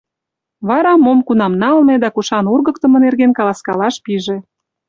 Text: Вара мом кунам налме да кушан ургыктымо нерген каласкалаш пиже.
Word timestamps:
Вара 0.67 0.93
мом 1.05 1.19
кунам 1.27 1.53
налме 1.61 1.95
да 2.03 2.09
кушан 2.15 2.45
ургыктымо 2.53 2.97
нерген 3.05 3.31
каласкалаш 3.37 3.95
пиже. 4.03 4.37